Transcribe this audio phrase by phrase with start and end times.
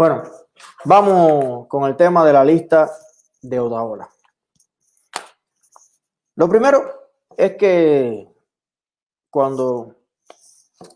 [0.00, 0.22] Bueno,
[0.86, 2.90] vamos con el tema de la lista
[3.42, 4.08] de Otaola.
[6.36, 8.26] Lo primero es que
[9.28, 9.96] cuando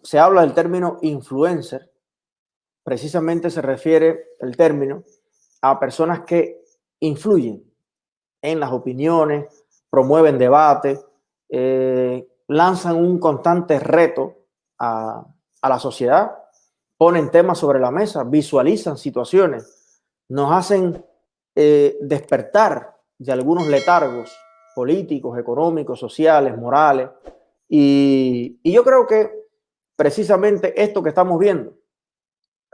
[0.03, 1.93] se habla del término influencer,
[2.83, 5.05] precisamente se refiere el término
[5.61, 6.65] a personas que
[7.01, 7.63] influyen
[8.41, 10.99] en las opiniones, promueven debate,
[11.51, 14.47] eh, lanzan un constante reto
[14.79, 15.27] a,
[15.61, 16.44] a la sociedad
[17.05, 21.05] ponen temas sobre la mesa, visualizan situaciones, nos hacen
[21.55, 24.35] eh, despertar de algunos letargos
[24.75, 27.11] políticos, económicos, sociales, morales.
[27.69, 29.31] Y, yo creo que
[29.95, 31.75] precisamente esto que estamos viendo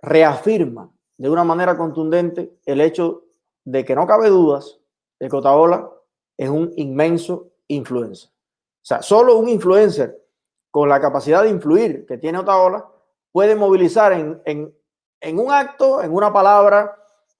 [0.01, 3.25] reafirma de una manera contundente el hecho
[3.65, 4.79] de que no cabe dudas
[5.19, 5.91] de que Otaola
[6.37, 8.31] es un inmenso influencer.
[8.31, 10.25] O sea, solo un influencer
[10.71, 12.87] con la capacidad de influir que tiene Otaola
[13.33, 14.75] puede movilizar en, en,
[15.21, 16.97] en un acto, en una palabra,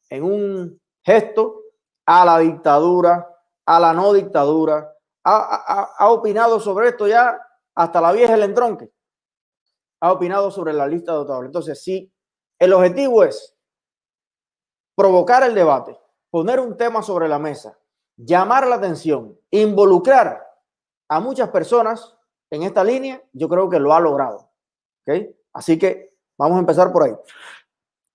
[0.09, 1.63] en un gesto
[2.07, 3.29] a la dictadura,
[3.67, 4.93] a la no dictadura.
[5.25, 7.39] Ha, ha, opinado sobre esto ya
[7.75, 8.91] hasta la vieja el entronque.
[10.01, 11.47] Ha opinado sobre la lista de.
[11.47, 12.13] Entonces, si
[12.59, 13.57] el objetivo es
[14.97, 15.99] provocar el debate,
[16.31, 17.79] poner un tema sobre la mesa,
[18.17, 20.47] llamar la atención, involucrar
[21.09, 22.17] a muchas personas
[22.51, 24.51] en esta línea, yo creo que lo ha logrado.
[25.03, 25.35] ¿okay?
[25.53, 27.15] Así que vamos a empezar por ahí.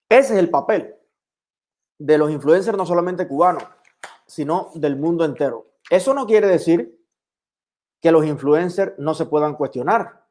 [0.09, 0.95] Ese es el papel
[1.97, 3.63] de los influencers, no solamente cubanos,
[4.25, 5.67] sino del mundo entero.
[5.89, 6.99] Eso no quiere decir
[8.01, 10.25] que los influencers no se puedan cuestionar.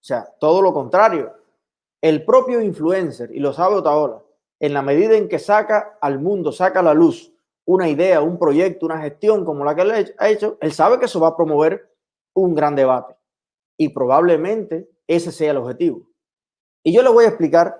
[0.00, 1.34] O sea, todo lo contrario.
[2.00, 4.22] El propio influencer, y lo sabe Otaola,
[4.60, 7.32] en la medida en que saca al mundo, saca a la luz
[7.64, 11.04] una idea, un proyecto, una gestión como la que él ha hecho, él sabe que
[11.04, 11.94] eso va a promover
[12.34, 13.14] un gran debate.
[13.76, 16.06] Y probablemente ese sea el objetivo.
[16.84, 17.76] Y yo les voy a explicar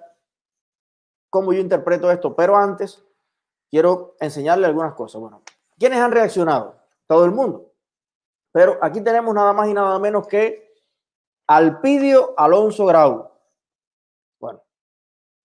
[1.31, 3.05] cómo yo interpreto esto, pero antes
[3.71, 5.21] quiero enseñarle algunas cosas.
[5.21, 5.43] Bueno,
[5.79, 6.77] ¿quiénes han reaccionado?
[7.07, 7.71] Todo el mundo.
[8.51, 10.75] Pero aquí tenemos nada más y nada menos que
[11.47, 13.31] Alpidio Alonso Grau.
[14.41, 14.63] Bueno,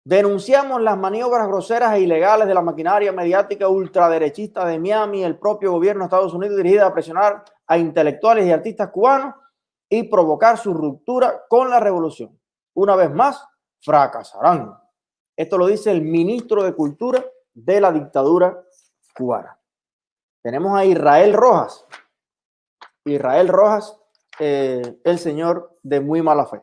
[0.04, 5.72] denunciamos las maniobras groseras e ilegales de la maquinaria mediática ultraderechista de Miami, el propio
[5.72, 9.34] gobierno de Estados Unidos dirigida a presionar a intelectuales y artistas cubanos
[9.88, 12.38] y provocar su ruptura con la revolución.
[12.74, 13.44] Una vez más,
[13.80, 14.76] fracasarán.
[15.36, 18.64] Esto lo dice el ministro de Cultura de la dictadura
[19.14, 19.58] cubana.
[20.42, 21.86] Tenemos a Israel Rojas.
[23.04, 23.96] Israel Rojas,
[24.38, 26.62] eh, el señor de muy mala fe.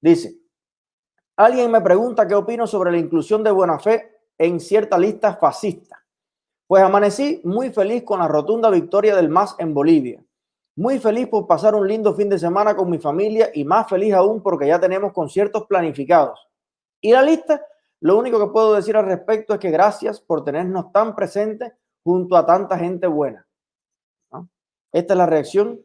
[0.00, 0.34] Dice,
[1.36, 6.04] alguien me pregunta qué opino sobre la inclusión de buena fe en cierta lista fascista.
[6.66, 10.24] Pues amanecí muy feliz con la rotunda victoria del MAS en Bolivia.
[10.74, 14.14] Muy feliz por pasar un lindo fin de semana con mi familia y más feliz
[14.14, 16.48] aún porque ya tenemos conciertos planificados.
[17.00, 17.62] Y la lista,
[18.00, 21.72] lo único que puedo decir al respecto es que gracias por tenernos tan presentes
[22.02, 23.46] junto a tanta gente buena.
[24.92, 25.80] Esta es la reacción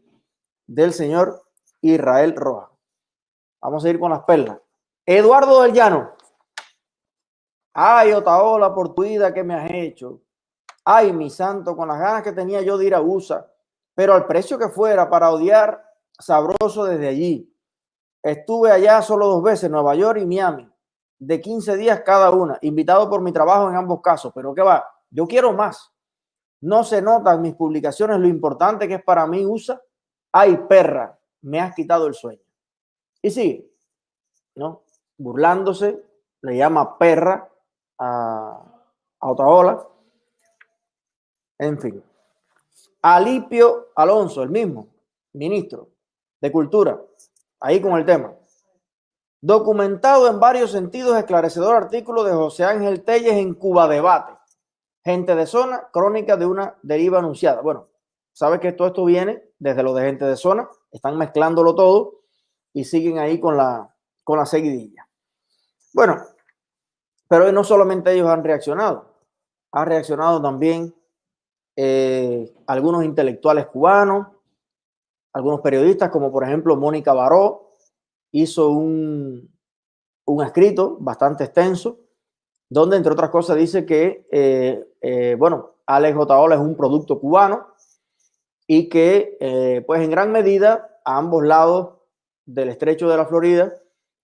[0.66, 1.42] del señor
[1.82, 2.72] Israel Roja.
[3.62, 4.58] Vamos a ir con las perlas.
[5.06, 6.14] Eduardo del Llano.
[7.74, 10.22] Ay, Otaola, por tu vida que me has hecho.
[10.84, 13.50] Ay, mi santo, con las ganas que tenía yo de ir a USA
[13.98, 15.84] pero al precio que fuera para odiar
[16.20, 17.52] sabroso desde allí.
[18.22, 20.72] Estuve allá solo dos veces, Nueva York y Miami,
[21.18, 24.88] de 15 días cada una, invitado por mi trabajo en ambos casos, pero ¿qué va?
[25.10, 25.92] Yo quiero más.
[26.62, 29.82] No se nota en mis publicaciones lo importante que es para mí USA.
[30.32, 32.44] Ay, perra, me has quitado el sueño.
[33.20, 33.76] Y sí,
[34.54, 34.84] ¿no?
[35.18, 36.06] Burlándose,
[36.42, 37.50] le llama perra
[37.98, 38.62] a,
[39.20, 39.88] a Otaola.
[41.58, 42.04] En fin.
[43.02, 44.88] Alipio Alonso, el mismo
[45.34, 45.90] ministro
[46.42, 47.02] de Cultura,
[47.60, 48.34] ahí con el tema.
[49.40, 54.34] Documentado en varios sentidos, esclarecedor artículo de José Ángel Telles en Cuba Debate.
[55.04, 57.62] Gente de zona, crónica de una deriva anunciada.
[57.62, 57.88] Bueno,
[58.34, 62.22] sabes que todo esto viene desde lo de gente de zona, están mezclándolo todo
[62.74, 65.08] y siguen ahí con la, con la seguidilla.
[65.94, 66.18] Bueno,
[67.28, 69.14] pero no solamente ellos han reaccionado,
[69.72, 70.94] ha reaccionado también
[71.80, 74.28] eh, algunos intelectuales cubanos,
[75.32, 77.76] algunos periodistas, como por ejemplo Mónica Baró,
[78.32, 79.56] hizo un,
[80.26, 82.00] un escrito bastante extenso,
[82.68, 87.68] donde entre otras cosas dice que, eh, eh, bueno, Alex Otaola es un producto cubano
[88.66, 91.94] y que, pues en gran medida, a ambos lados
[92.46, 93.72] del estrecho de la Florida,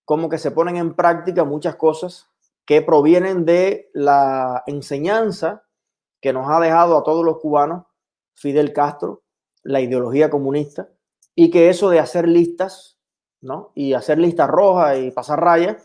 [0.04, 2.30] como que se ponen en práctica muchas cosas
[2.66, 5.64] que provienen de la enseñanza
[6.24, 7.84] que nos ha dejado a todos los cubanos
[8.34, 9.24] Fidel Castro,
[9.62, 10.88] la ideología comunista,
[11.36, 12.98] y que eso de hacer listas,
[13.42, 13.74] ¿no?
[13.76, 15.84] Y hacer listas rojas y pasar rayas,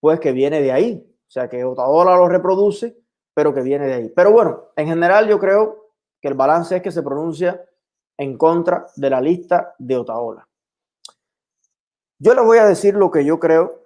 [0.00, 1.16] pues que viene de ahí.
[1.28, 2.98] O sea que Otaola lo reproduce,
[3.34, 4.08] pero que viene de ahí.
[4.08, 7.64] Pero bueno, en general yo creo que el balance es que se pronuncia
[8.16, 10.48] en contra de la lista de Otaola.
[12.18, 13.80] Yo les voy a decir lo que yo creo.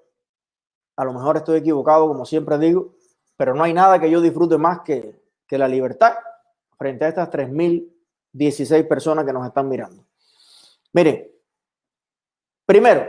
[0.96, 2.94] A lo mejor estoy equivocado, como siempre digo,
[3.36, 5.21] pero no hay nada que yo disfrute más que,
[5.52, 6.14] que la libertad
[6.78, 10.02] frente a estas 3.016 personas que nos están mirando.
[10.94, 11.30] Miren,
[12.64, 13.06] primero,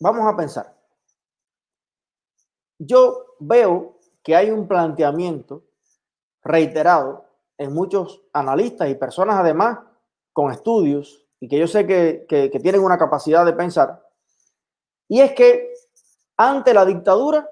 [0.00, 0.76] vamos a pensar.
[2.76, 5.62] Yo veo que hay un planteamiento
[6.42, 7.24] reiterado
[7.56, 9.78] en muchos analistas y personas además
[10.32, 14.04] con estudios y que yo sé que, que, tienen una capacidad de pensar,
[15.06, 15.72] y es que
[16.36, 17.48] ante la dictadura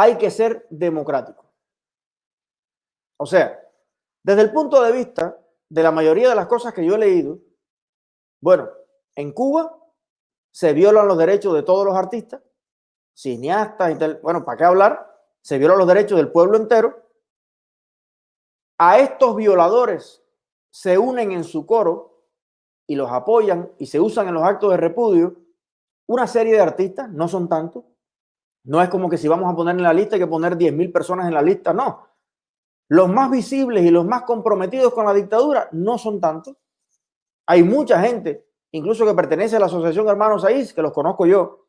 [0.00, 1.44] hay que ser democrático.
[3.18, 3.60] O sea,
[4.22, 5.38] desde el punto de vista
[5.68, 7.38] de la mayoría de las cosas que yo he leído,
[8.40, 8.70] bueno,
[9.14, 9.76] en Cuba
[10.50, 12.40] se violan los derechos de todos los artistas,
[13.14, 15.06] cineastas, bueno, ¿para qué hablar?
[15.42, 17.06] Se violan los derechos del pueblo entero.
[18.78, 20.24] A estos violadores
[20.70, 22.24] se unen en su coro
[22.86, 25.36] y los apoyan y se usan en los actos de repudio
[26.06, 27.84] una serie de artistas, no son tantos.
[28.64, 30.92] No es como que si vamos a poner en la lista hay que poner 10.000
[30.92, 32.06] personas en la lista, no.
[32.88, 36.56] Los más visibles y los más comprometidos con la dictadura no son tantos.
[37.46, 41.66] Hay mucha gente, incluso que pertenece a la Asociación Hermanos Aís, que los conozco yo,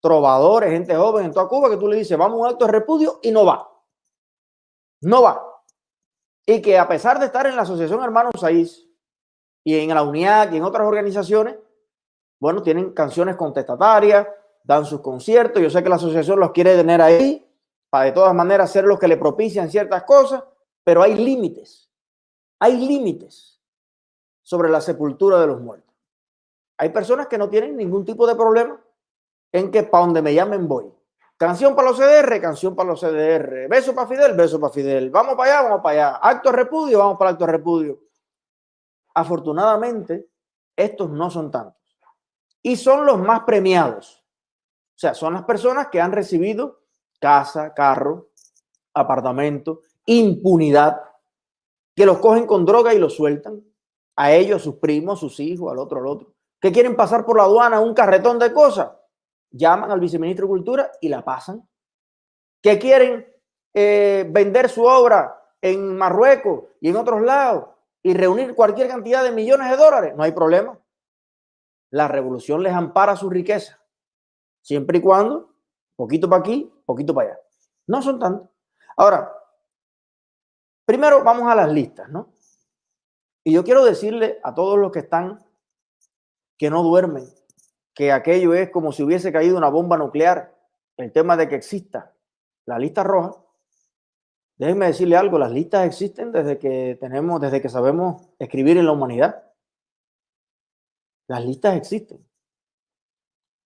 [0.00, 2.72] trovadores, gente joven en toda Cuba, que tú le dices, vamos a un acto de
[2.72, 3.68] repudio y no va.
[5.02, 5.42] No va.
[6.44, 8.88] Y que a pesar de estar en la Asociación Hermanos Aís
[9.64, 11.56] y en la UNIAC y en otras organizaciones,
[12.40, 14.28] bueno, tienen canciones contestatarias,
[14.66, 15.62] dan sus conciertos.
[15.62, 17.48] Yo sé que la asociación los quiere tener ahí
[17.88, 20.42] para de todas maneras ser los que le propician ciertas cosas,
[20.82, 21.88] pero hay límites.
[22.58, 23.60] Hay límites
[24.42, 25.94] sobre la sepultura de los muertos.
[26.78, 28.80] Hay personas que no tienen ningún tipo de problema
[29.52, 30.92] en que para donde me llamen voy.
[31.36, 33.68] Canción para los CDR, canción para los CDR.
[33.68, 35.10] Beso para Fidel, beso para Fidel.
[35.10, 36.16] Vamos para allá, vamos para allá.
[36.16, 38.00] Acto de repudio, vamos para el acto de repudio.
[39.14, 40.28] Afortunadamente,
[40.74, 41.82] estos no son tantos.
[42.62, 44.25] Y son los más premiados.
[44.96, 46.80] O sea, son las personas que han recibido
[47.20, 48.30] casa, carro,
[48.94, 51.02] apartamento, impunidad,
[51.94, 53.62] que los cogen con droga y los sueltan.
[54.16, 56.32] A ellos, a sus primos, a sus hijos, al otro, al otro.
[56.58, 58.90] Que quieren pasar por la aduana un carretón de cosas
[59.50, 61.66] llaman al viceministro de Cultura y la pasan.
[62.62, 63.26] Que quieren
[63.74, 67.66] eh, vender su obra en Marruecos y en otros lados
[68.02, 70.78] y reunir cualquier cantidad de millones de dólares, no hay problema.
[71.90, 73.80] La revolución les ampara su riqueza,
[74.66, 75.54] siempre y cuando,
[75.94, 77.40] poquito para aquí, poquito para allá.
[77.86, 78.48] No son tantos.
[78.96, 79.32] Ahora,
[80.84, 82.32] primero vamos a las listas, ¿no?
[83.44, 85.38] Y yo quiero decirle a todos los que están
[86.58, 87.28] que no duermen,
[87.94, 90.52] que aquello es como si hubiese caído una bomba nuclear,
[90.96, 92.12] el tema de que exista
[92.64, 93.40] la lista roja.
[94.56, 98.92] Déjenme decirle algo, las listas existen desde que tenemos, desde que sabemos escribir en la
[98.92, 99.44] humanidad.
[101.28, 102.26] Las listas existen.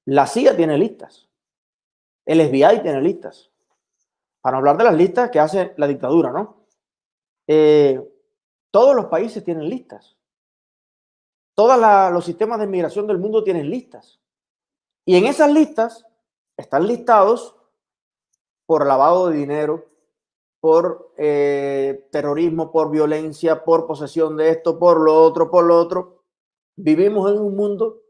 [0.07, 1.29] La CIA tiene listas.
[2.25, 3.51] El FBI tiene listas.
[4.41, 6.65] Para hablar de las listas que hace la dictadura, ¿no?
[7.47, 8.01] Eh,
[8.71, 10.17] todos los países tienen listas.
[11.55, 11.79] Todos
[12.13, 14.21] los sistemas de migración del mundo tienen listas.
[15.05, 16.07] Y en esas listas
[16.57, 17.57] están listados
[18.67, 19.91] por lavado de dinero,
[20.61, 26.23] por eh, terrorismo, por violencia, por posesión de esto, por lo otro, por lo otro.
[26.77, 28.03] Vivimos en un mundo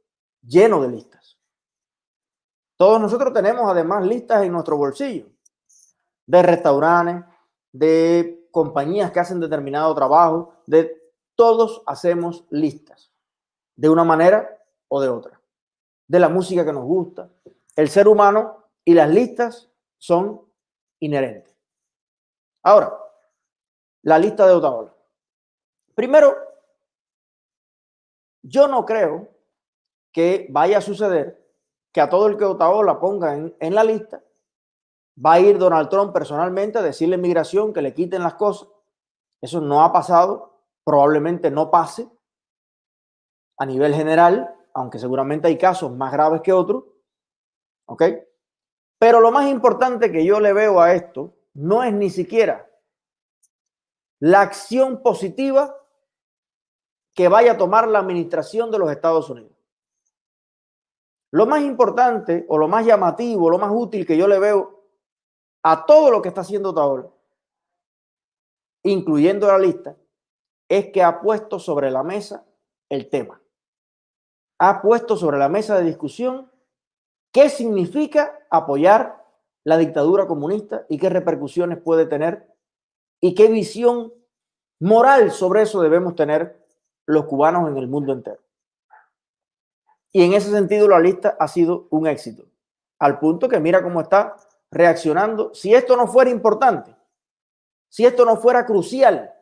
[0.42, 1.39] lleno de listas.
[2.80, 5.26] Todos nosotros tenemos además listas en nuestro bolsillo
[6.24, 7.30] de restaurantes,
[7.72, 13.12] de compañías que hacen determinado trabajo, de todos hacemos listas,
[13.76, 14.58] de una manera
[14.88, 15.38] o de otra
[16.08, 17.30] de la música que nos gusta.
[17.76, 20.40] El ser humano y las listas son
[21.00, 21.54] inherentes.
[22.62, 22.98] Ahora,
[24.04, 24.94] la lista de Otaola.
[25.94, 26.34] Primero,
[28.40, 29.28] yo no creo
[30.12, 31.39] que vaya a suceder
[31.92, 34.22] que a todo el que Otaola ponga en, en la lista,
[35.24, 38.68] va a ir Donald Trump personalmente a decirle a migración que le quiten las cosas.
[39.40, 42.08] Eso no ha pasado, probablemente no pase
[43.58, 46.84] a nivel general aunque seguramente hay casos más graves que otros.
[48.98, 52.70] Pero lo más importante que yo le veo a esto no es ni siquiera
[54.20, 55.76] la acción positiva
[57.14, 59.56] que vaya a tomar la administración de los Estados Unidos.
[61.32, 64.84] Lo más importante o lo más llamativo, lo más útil que yo le veo
[65.62, 67.08] a todo lo que está haciendo Taola,
[68.82, 69.96] incluyendo la lista,
[70.68, 72.44] es que ha puesto sobre la mesa
[72.88, 73.40] el tema
[74.60, 76.50] ha puesto sobre la mesa de discusión
[77.32, 79.24] qué significa apoyar
[79.64, 82.46] la dictadura comunista y qué repercusiones puede tener
[83.22, 84.12] y qué visión
[84.78, 86.62] moral sobre eso debemos tener
[87.06, 88.40] los cubanos en el mundo entero.
[90.12, 92.44] Y en ese sentido la lista ha sido un éxito,
[92.98, 94.36] al punto que mira cómo está
[94.70, 95.54] reaccionando.
[95.54, 96.96] Si esto no fuera importante,
[97.88, 99.32] si esto no fuera crucial,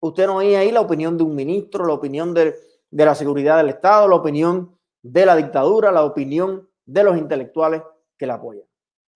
[0.00, 2.56] usted no oía ahí la opinión de un ministro, la opinión de,
[2.90, 7.82] de la seguridad del Estado, la opinión de la dictadura, la opinión de los intelectuales
[8.16, 8.66] que la apoyan.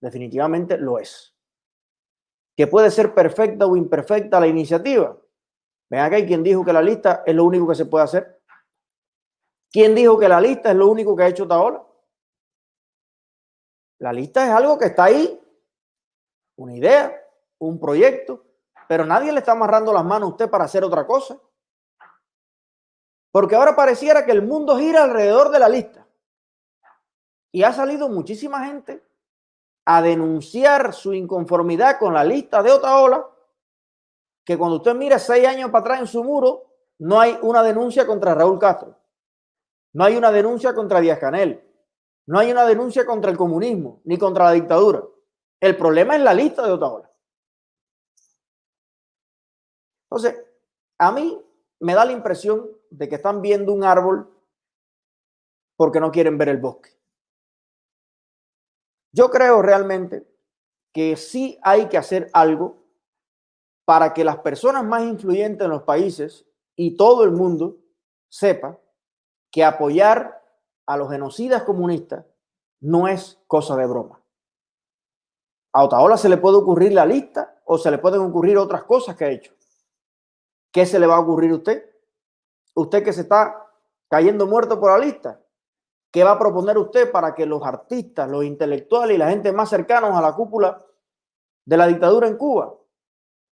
[0.00, 1.35] Definitivamente lo es.
[2.56, 5.16] Que puede ser perfecta o imperfecta la iniciativa.
[5.88, 8.36] Ven acá, hay quien dijo que la lista es lo único que se puede hacer.
[9.70, 11.85] ¿Quién dijo que la lista es lo único que ha hecho Taola?
[13.99, 15.40] La lista es algo que está ahí,
[16.56, 17.18] una idea,
[17.58, 18.44] un proyecto,
[18.88, 21.38] pero nadie le está amarrando las manos a usted para hacer otra cosa.
[23.30, 26.06] Porque ahora pareciera que el mundo gira alrededor de la lista.
[27.52, 29.02] Y ha salido muchísima gente
[29.87, 33.26] a denunciar su inconformidad con la lista de otra ola,
[34.44, 36.64] que cuando usted mira seis años para atrás en su muro,
[36.99, 38.96] no hay una denuncia contra Raúl Castro,
[39.93, 41.62] no hay una denuncia contra Díaz Canel,
[42.26, 45.05] no hay una denuncia contra el comunismo ni contra la dictadura.
[45.61, 47.12] El problema es la lista de otra ola.
[50.11, 50.45] Entonces,
[50.99, 51.40] a mí
[51.81, 54.33] me da la impresión de que están viendo un árbol
[55.76, 56.90] porque no quieren ver el bosque.
[59.12, 60.26] Yo creo realmente
[60.93, 62.85] que sí hay que hacer algo
[63.85, 67.78] para que las personas más influyentes en los países y todo el mundo
[68.28, 68.78] sepa
[69.50, 70.43] que apoyar
[70.87, 72.25] a los genocidas comunistas
[72.81, 74.21] no es cosa de broma.
[75.73, 79.17] A Otaola se le puede ocurrir la lista o se le pueden ocurrir otras cosas
[79.17, 79.53] que ha hecho.
[80.73, 81.91] ¿Qué se le va a ocurrir a usted?
[82.75, 83.67] Usted que se está
[84.09, 85.41] cayendo muerto por la lista.
[86.11, 89.69] ¿Qué va a proponer usted para que los artistas, los intelectuales y la gente más
[89.69, 90.83] cercanos a la cúpula
[91.65, 92.75] de la dictadura en Cuba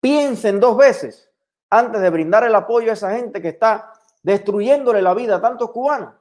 [0.00, 1.31] piensen dos veces
[1.69, 3.93] antes de brindar el apoyo a esa gente que está
[4.26, 6.14] destruyéndole la vida a tantos cubanos?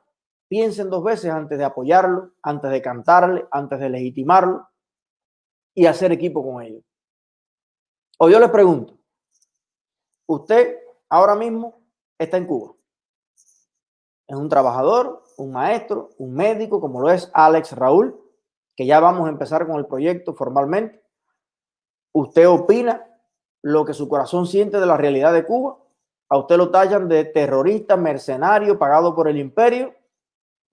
[0.47, 4.69] Piensen dos veces antes de apoyarlo, antes de cantarle, antes de legitimarlo
[5.73, 6.83] y hacer equipo con ellos.
[8.19, 8.99] O yo les pregunto,
[10.27, 10.77] usted
[11.09, 11.81] ahora mismo
[12.19, 12.75] está en Cuba.
[14.27, 18.21] Es un trabajador, un maestro, un médico, como lo es Alex Raúl,
[18.75, 21.03] que ya vamos a empezar con el proyecto formalmente.
[22.13, 23.03] Usted opina
[23.63, 25.79] lo que su corazón siente de la realidad de Cuba.
[26.29, 29.93] A usted lo tallan de terrorista, mercenario, pagado por el imperio.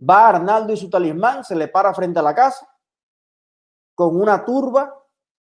[0.09, 2.69] Va Arnaldo y su talismán, se le para frente a la casa
[3.95, 4.99] con una turba,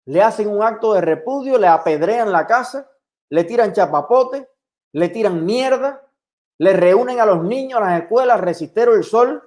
[0.06, 2.90] le hacen un acto de repudio, le apedrean la casa,
[3.30, 4.50] le tiran chapapote,
[4.92, 6.02] le tiran mierda,
[6.58, 9.42] le reúnen a los niños a las escuelas, resistero el sol,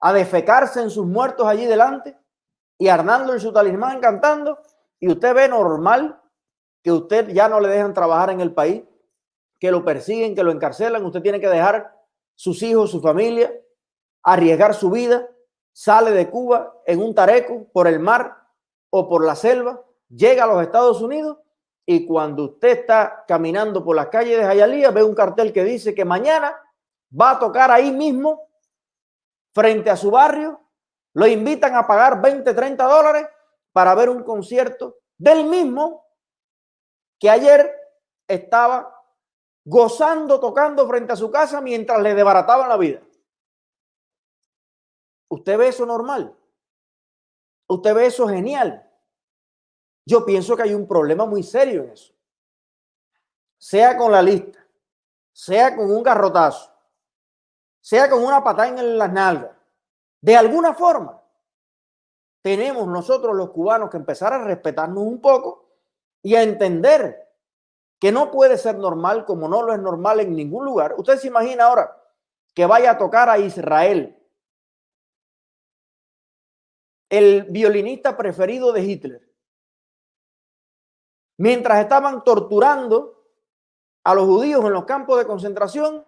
[0.00, 2.18] a defecarse en sus muertos allí delante
[2.78, 4.58] y Arnaldo y su talismán cantando,
[4.98, 6.20] y usted ve normal
[6.82, 8.82] que usted ya no le dejan trabajar en el país,
[9.62, 11.96] que lo persiguen, que lo encarcelan, usted tiene que dejar
[12.34, 13.54] sus hijos, su familia,
[14.24, 15.24] arriesgar su vida,
[15.72, 18.38] sale de Cuba en un tareco por el mar
[18.90, 21.38] o por la selva, llega a los Estados Unidos
[21.86, 25.94] y cuando usted está caminando por las calles de Jayalía, ve un cartel que dice
[25.94, 26.60] que mañana
[27.14, 28.48] va a tocar ahí mismo,
[29.54, 30.60] frente a su barrio,
[31.14, 33.28] lo invitan a pagar 20, 30 dólares
[33.70, 36.04] para ver un concierto del mismo
[37.20, 37.72] que ayer
[38.26, 38.92] estaba
[39.64, 43.00] gozando, tocando frente a su casa mientras le desbarataban la vida.
[45.28, 46.36] ¿Usted ve eso normal?
[47.68, 48.88] ¿Usted ve eso genial?
[50.04, 52.12] Yo pienso que hay un problema muy serio en eso.
[53.56, 54.58] Sea con la lista,
[55.32, 56.70] sea con un garrotazo,
[57.80, 59.56] sea con una patada en las nalgas,
[60.20, 61.22] de alguna forma,
[62.42, 65.68] tenemos nosotros los cubanos que empezar a respetarnos un poco
[66.22, 67.31] y a entender
[68.02, 70.96] que no puede ser normal como no lo es normal en ningún lugar.
[70.98, 71.96] Usted se imagina ahora
[72.52, 74.18] que vaya a tocar a Israel,
[77.08, 79.32] el violinista preferido de Hitler,
[81.38, 83.24] Mientras estaban torturando
[84.02, 86.04] a los judíos en los campos de concentración,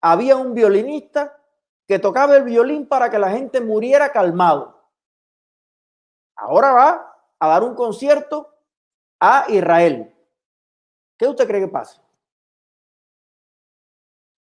[0.00, 1.38] había un violinista
[1.86, 4.90] que tocaba el violín para que la gente muriera calmado.
[6.36, 8.54] Ahora va a dar un concierto
[9.20, 10.11] a Israel.
[11.22, 12.02] ¿Qué usted cree que pasa?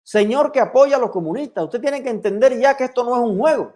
[0.03, 3.21] Señor que apoya a los comunistas, usted tiene que entender ya que esto no es
[3.21, 3.73] un juego.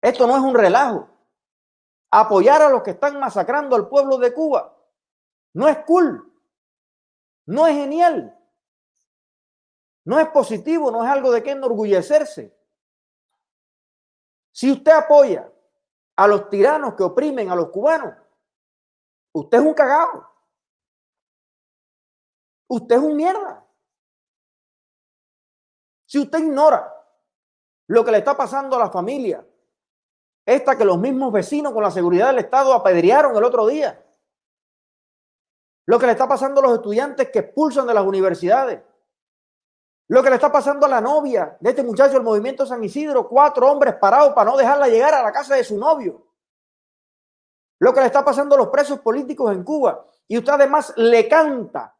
[0.00, 1.08] Esto no es un relajo.
[2.12, 4.78] Apoyar a los que están masacrando al pueblo de Cuba
[5.54, 6.32] no es cool.
[7.46, 8.38] No es genial.
[10.04, 12.56] No es positivo, no es algo de qué enorgullecerse.
[14.52, 15.52] Si usted apoya
[16.14, 18.14] a los tiranos que oprimen a los cubanos,
[19.32, 20.37] usted es un cagado.
[22.68, 23.64] Usted es un mierda.
[26.06, 26.94] Si usted ignora
[27.88, 29.46] lo que le está pasando a la familia,
[30.44, 34.02] esta que los mismos vecinos con la seguridad del Estado apedrearon el otro día,
[35.86, 38.82] lo que le está pasando a los estudiantes que expulsan de las universidades,
[40.08, 43.28] lo que le está pasando a la novia de este muchacho del movimiento San Isidro,
[43.28, 46.26] cuatro hombres parados para no dejarla llegar a la casa de su novio.
[47.78, 50.06] Lo que le está pasando a los presos políticos en Cuba.
[50.26, 51.97] Y usted además le canta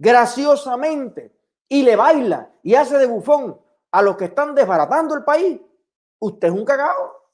[0.00, 1.32] graciosamente
[1.68, 3.60] y le baila y hace de bufón
[3.92, 5.60] a los que están desbaratando el país.
[6.18, 7.28] Usted es un cagado.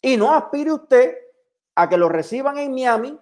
[0.00, 1.18] Y no aspire usted
[1.74, 3.18] a que lo reciban en Miami,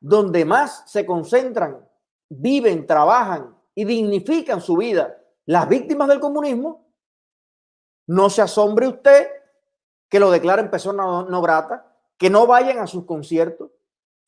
[0.00, 1.86] donde más se concentran
[2.30, 6.86] viven, trabajan y dignifican su vida las víctimas del comunismo,
[8.06, 9.28] no se asombre usted
[10.08, 13.70] que lo declaren persona no, grata, que no vayan a sus conciertos,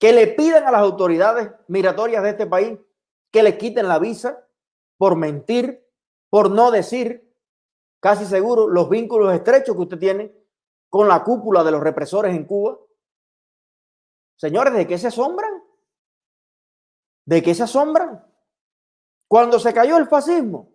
[0.02, 2.76] que le pidan a las autoridades migratorias de este país
[3.30, 4.44] que le quiten la visa
[4.98, 5.88] por mentir,
[6.28, 7.32] por no decir,
[8.00, 10.34] casi seguro, los vínculos estrechos que usted tiene
[10.88, 12.80] con la cúpula de los represores en Cuba.
[14.34, 15.62] Señores, ¿de qué se asombran?
[17.24, 18.26] ¿De qué se asombran?
[19.28, 20.68] Cuando se cayó el fascismo,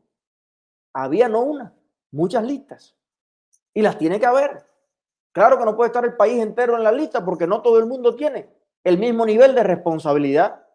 [0.94, 1.76] había no una,
[2.12, 2.96] muchas listas.
[3.74, 4.66] Y las tiene que haber.
[5.34, 7.88] Claro que no puede estar el país entero en la lista porque no todo el
[7.88, 8.56] mundo tiene
[8.88, 10.66] el mismo nivel de responsabilidad.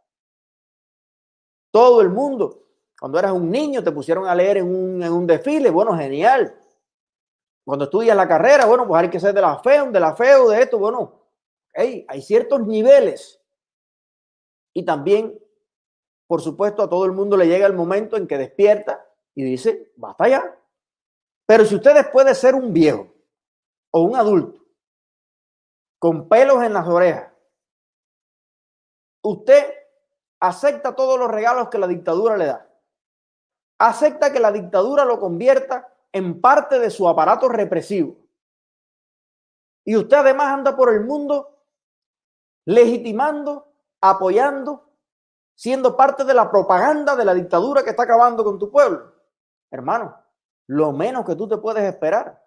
[1.71, 2.67] Todo el mundo.
[2.99, 6.55] Cuando eras un niño te pusieron a leer en un, en un desfile, bueno, genial.
[7.65, 10.51] Cuando estudias la carrera, bueno, pues hay que ser de la FEO, de la FEO,
[10.51, 11.21] de esto, bueno,
[11.73, 13.41] hey, hay ciertos niveles.
[14.75, 15.39] Y también
[16.33, 19.93] por supuesto, a todo el mundo le llega el momento en que despierta y dice,
[19.97, 20.59] basta ya.
[21.45, 23.13] Pero si usted después de ser un viejo
[23.91, 24.65] o un adulto
[25.99, 27.32] con pelos en las orejas,
[29.23, 29.75] usted
[30.41, 32.69] acepta todos los regalos que la dictadura le da,
[33.79, 38.17] acepta que la dictadura lo convierta en parte de su aparato represivo.
[39.85, 41.59] Y usted además anda por el mundo
[42.65, 44.93] legitimando, apoyando
[45.55, 49.13] siendo parte de la propaganda de la dictadura que está acabando con tu pueblo.
[49.71, 50.17] Hermano,
[50.67, 52.42] lo menos que tú te puedes esperar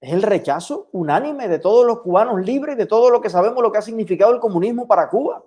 [0.00, 3.72] es el rechazo unánime de todos los cubanos libres, de todo lo que sabemos lo
[3.72, 5.42] que ha significado el comunismo para Cuba.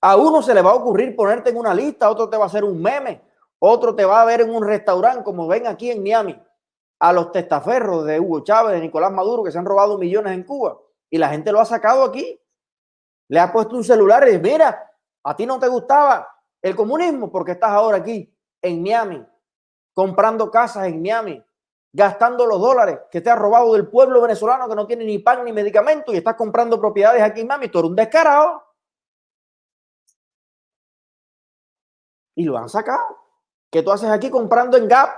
[0.00, 2.46] A uno se le va a ocurrir ponerte en una lista, otro te va a
[2.46, 3.22] hacer un meme,
[3.58, 6.40] otro te va a ver en un restaurante, como ven aquí en Miami,
[7.00, 10.44] a los testaferros de Hugo Chávez, de Nicolás Maduro, que se han robado millones en
[10.44, 10.78] Cuba.
[11.10, 12.40] Y la gente lo ha sacado aquí
[13.28, 14.90] le ha puesto un celular y dice, mira,
[15.24, 16.28] a ti no te gustaba
[16.62, 18.32] el comunismo porque estás ahora aquí
[18.62, 19.26] en Miami,
[19.92, 21.42] comprando casas en Miami,
[21.96, 25.42] gastando los dólares que te has robado del pueblo venezolano que no tiene ni pan
[25.42, 27.68] ni medicamento y estás comprando propiedades aquí en Miami.
[27.68, 28.62] Tú eres un descarado.
[32.34, 33.16] Y lo han sacado.
[33.70, 35.08] ¿Qué tú haces aquí comprando en Gap?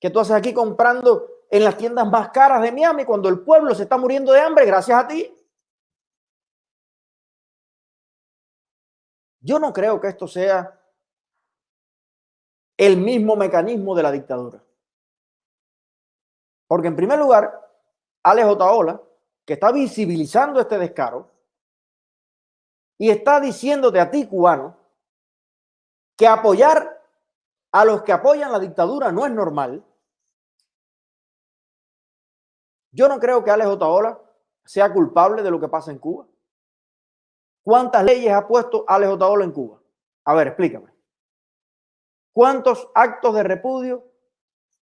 [0.00, 3.72] ¿Qué tú haces aquí comprando en las tiendas más caras de Miami cuando el pueblo
[3.72, 5.32] se está muriendo de hambre gracias a ti?
[9.38, 10.76] Yo no creo que esto sea
[12.76, 14.65] el mismo mecanismo de la dictadura.
[16.66, 17.60] Porque en primer lugar,
[18.22, 19.00] Alex Otaola,
[19.44, 21.30] que está visibilizando este descaro
[22.98, 24.76] y está diciéndote a ti, cubano,
[26.16, 26.96] que apoyar
[27.72, 29.84] a los que apoyan la dictadura no es normal.
[32.90, 34.18] Yo no creo que Alex Otaola
[34.64, 36.26] sea culpable de lo que pasa en Cuba.
[37.62, 39.80] ¿Cuántas leyes ha puesto Alex Otaola en Cuba?
[40.24, 40.92] A ver, explícame.
[42.32, 44.10] ¿Cuántos actos de repudio?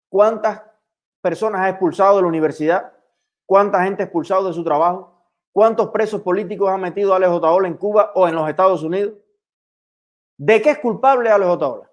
[0.08, 0.62] ¿Cuántas
[1.20, 2.92] personas ha expulsado de la universidad?
[3.46, 5.24] ¿Cuánta gente ha expulsado de su trabajo?
[5.52, 9.14] ¿Cuántos presos políticos ha metido Alex Otaola en Cuba o en los Estados Unidos?
[10.36, 11.90] ¿De qué es culpable Alex Otaola?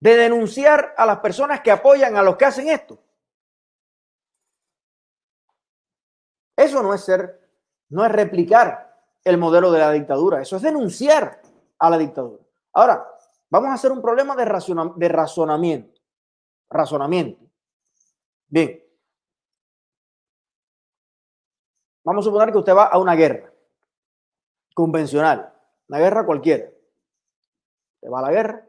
[0.00, 2.98] De denunciar a las personas que apoyan a los que hacen esto.
[6.56, 7.40] Eso no es ser
[7.90, 11.42] no es replicar el modelo de la dictadura, eso es denunciar
[11.78, 12.42] a la dictadura.
[12.72, 13.06] Ahora,
[13.50, 14.44] vamos a hacer un problema de,
[14.96, 16.00] de razonamiento.
[16.68, 17.44] Razonamiento.
[18.48, 18.82] Bien.
[22.04, 23.52] Vamos a suponer que usted va a una guerra
[24.74, 25.52] convencional,
[25.88, 26.70] una guerra cualquiera.
[27.96, 28.68] Usted va a la guerra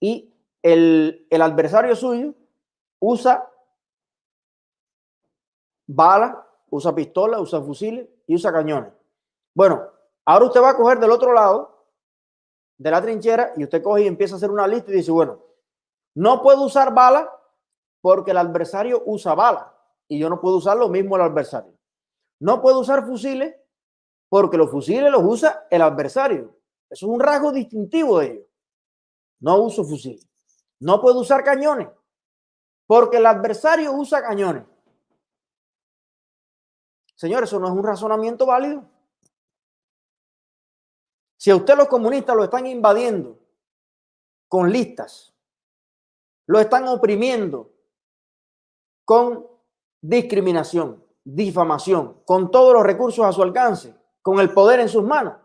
[0.00, 2.34] y el, el adversario suyo
[2.98, 3.50] usa
[5.86, 6.36] balas,
[6.70, 8.92] usa pistolas, usa fusiles y usa cañones.
[9.54, 9.90] Bueno,
[10.24, 11.77] ahora usted va a coger del otro lado
[12.78, 15.42] de la trinchera y usted coge y empieza a hacer una lista y dice, bueno,
[16.14, 17.30] no puedo usar bala
[18.00, 19.74] porque el adversario usa bala
[20.06, 21.76] y yo no puedo usar lo mismo el adversario.
[22.40, 23.54] No puedo usar fusiles
[24.28, 26.56] porque los fusiles los usa el adversario.
[26.88, 28.46] Eso es un rasgo distintivo de ellos.
[29.40, 30.26] No uso fusiles.
[30.80, 31.88] No puedo usar cañones
[32.86, 34.64] porque el adversario usa cañones.
[37.14, 38.84] Señores, eso no es un razonamiento válido.
[41.38, 43.38] Si a usted los comunistas lo están invadiendo
[44.48, 45.32] con listas,
[46.46, 47.70] lo están oprimiendo
[49.04, 49.46] con
[50.00, 55.36] discriminación, difamación, con todos los recursos a su alcance, con el poder en sus manos.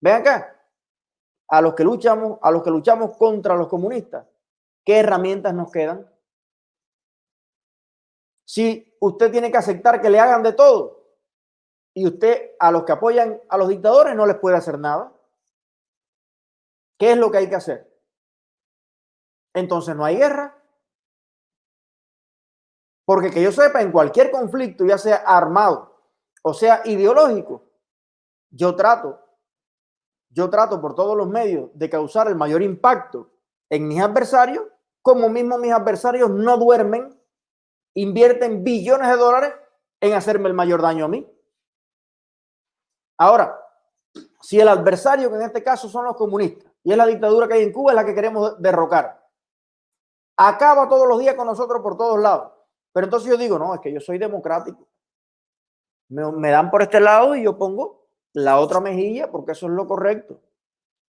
[0.00, 0.60] Ven acá,
[1.48, 4.26] a los que luchamos, a los que luchamos contra los comunistas,
[4.84, 6.10] ¿qué herramientas nos quedan?
[8.44, 11.04] Si usted tiene que aceptar que le hagan de todo
[11.94, 15.12] y usted a los que apoyan a los dictadores no les puede hacer nada,
[16.98, 17.92] ¿qué es lo que hay que hacer?
[19.54, 20.62] Entonces no hay guerra.
[23.04, 25.96] Porque que yo sepa, en cualquier conflicto, ya sea armado
[26.48, 27.64] o sea ideológico,
[28.50, 29.20] yo trato,
[30.30, 33.32] yo trato por todos los medios de causar el mayor impacto
[33.68, 34.64] en mis adversarios,
[35.02, 37.20] como mismo mis adversarios no duermen,
[37.94, 39.54] invierten billones de dólares
[40.00, 41.28] en hacerme el mayor daño a mí.
[43.18, 43.58] Ahora,
[44.40, 47.54] si el adversario, que en este caso son los comunistas, y es la dictadura que
[47.54, 49.28] hay en Cuba, es la que queremos derrocar,
[50.36, 52.56] acaba todos los días con nosotros por todos lados
[52.96, 54.88] pero entonces yo digo, no, es que yo soy democrático.
[56.08, 59.86] Me, dan por este lado y yo pongo la otra mejilla porque eso es lo
[59.86, 60.40] correcto.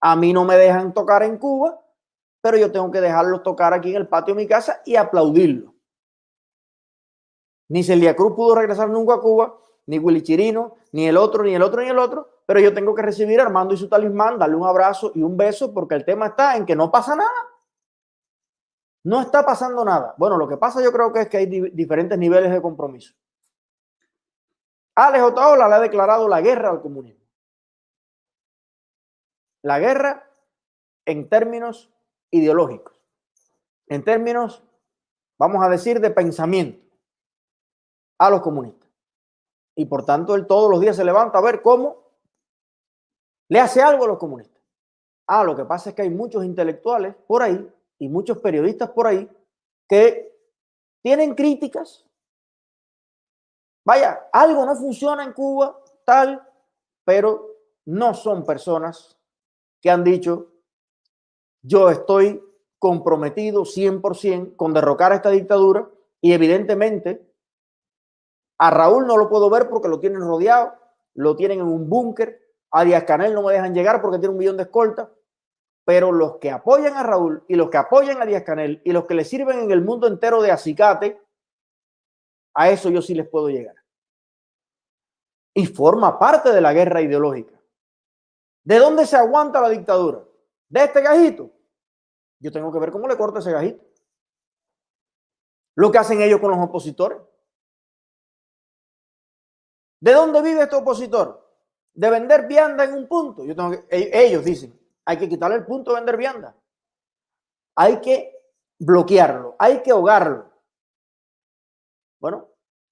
[0.00, 1.80] A mí no me dejan tocar en Cuba,
[2.40, 5.76] pero yo tengo que dejarlos tocar aquí en el patio de mi casa y aplaudirlo.
[7.68, 11.54] Ni Celia Cruz pudo regresar nunca a Cuba, ni Willy Chirino, ni el otro, ni
[11.54, 14.38] el otro, ni el otro, pero yo tengo que recibir a Armando y su talismán,
[14.38, 17.48] darle un abrazo y un beso porque el tema está en que no pasa nada.
[19.02, 20.14] No está pasando nada.
[20.16, 23.14] Bueno, lo que pasa yo creo que es que hay diferentes niveles de compromiso.
[24.94, 27.24] Alex Otaola le ha declarado la guerra al comunismo.
[29.62, 30.30] La guerra
[31.04, 31.92] en términos
[32.30, 32.94] ideológicos,
[33.88, 34.62] en términos,
[35.38, 36.84] vamos a decir, de pensamiento
[38.18, 38.88] a los comunistas.
[39.74, 42.05] Y por tanto, él todos los días se levanta a ver cómo
[43.48, 44.62] le hace algo a los comunistas.
[45.26, 49.06] Ah, lo que pasa es que hay muchos intelectuales por ahí y muchos periodistas por
[49.06, 49.28] ahí
[49.88, 50.32] que
[51.02, 52.04] tienen críticas.
[53.84, 56.42] Vaya, algo no funciona en Cuba, tal,
[57.04, 59.16] pero no son personas
[59.80, 60.52] que han dicho,
[61.62, 62.42] yo estoy
[62.78, 65.88] comprometido 100% con derrocar a esta dictadura
[66.20, 67.24] y evidentemente
[68.58, 70.74] a Raúl no lo puedo ver porque lo tienen rodeado,
[71.14, 72.40] lo tienen en un búnker,
[72.78, 75.08] a Díaz Canel no me dejan llegar porque tiene un millón de escoltas,
[75.86, 79.06] pero los que apoyan a Raúl y los que apoyan a Díaz Canel y los
[79.06, 81.18] que le sirven en el mundo entero de acicate,
[82.54, 83.76] a eso yo sí les puedo llegar.
[85.54, 87.58] Y forma parte de la guerra ideológica.
[88.62, 90.22] ¿De dónde se aguanta la dictadura?
[90.68, 91.50] ¿De este gajito?
[92.40, 93.82] Yo tengo que ver cómo le corta ese gajito.
[95.76, 97.18] Lo que hacen ellos con los opositores.
[99.98, 101.45] ¿De dónde vive este opositor?
[101.96, 103.44] De vender vianda en un punto.
[103.44, 106.54] Yo tengo que, ellos dicen, hay que quitarle el punto de vender vianda.
[107.74, 108.36] Hay que
[108.78, 110.52] bloquearlo, hay que ahogarlo.
[112.18, 112.48] Bueno,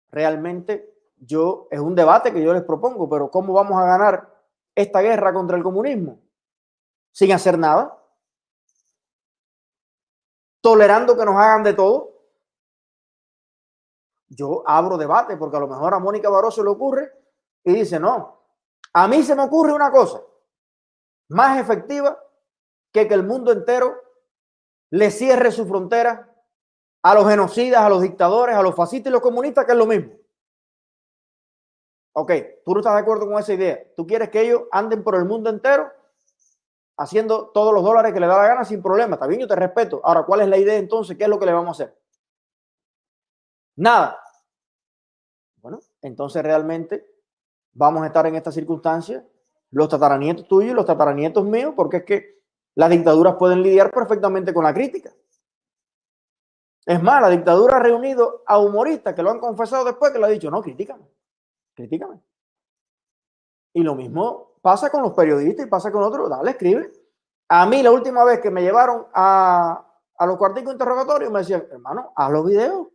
[0.08, 4.32] realmente yo es un debate que yo les propongo, pero ¿cómo vamos a ganar
[4.74, 6.20] esta guerra contra el comunismo?
[7.12, 8.00] Sin hacer nada.
[10.60, 12.14] Tolerando que nos hagan de todo.
[14.28, 17.12] Yo abro debate porque a lo mejor a Mónica Barroso le ocurre
[17.62, 18.33] y dice, no,
[18.94, 20.22] a mí se me ocurre una cosa
[21.28, 22.18] más efectiva
[22.92, 24.00] que que el mundo entero
[24.90, 26.32] le cierre su frontera
[27.02, 29.86] a los genocidas, a los dictadores, a los fascistas y los comunistas, que es lo
[29.86, 30.12] mismo.
[32.12, 32.32] Ok,
[32.64, 33.84] tú no estás de acuerdo con esa idea.
[33.96, 35.90] Tú quieres que ellos anden por el mundo entero
[36.96, 39.14] haciendo todos los dólares que le da la gana sin problema.
[39.14, 40.00] Está bien, yo te respeto.
[40.04, 41.18] Ahora, ¿cuál es la idea entonces?
[41.18, 41.98] ¿Qué es lo que le vamos a hacer?
[43.76, 44.22] Nada.
[45.56, 47.13] Bueno, entonces realmente
[47.74, 49.24] vamos a estar en esta circunstancia
[49.70, 52.42] los tataranietos tuyos y los tataranietos míos, porque es que
[52.76, 55.10] las dictaduras pueden lidiar perfectamente con la crítica.
[56.86, 60.26] Es más, la dictadura ha reunido a humoristas que lo han confesado después que le
[60.26, 61.04] ha dicho, no, críticame,
[61.74, 62.20] críticame.
[63.72, 66.92] Y lo mismo pasa con los periodistas y pasa con otros, dale, escribe.
[67.48, 69.84] A mí la última vez que me llevaron a,
[70.16, 72.88] a los cuarticos interrogatorios me decían, hermano, haz los videos.